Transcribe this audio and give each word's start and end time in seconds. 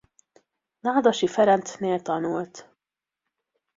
Nádasi 0.83 1.27
Ferencnél 1.27 2.01
tanult. 2.01 2.69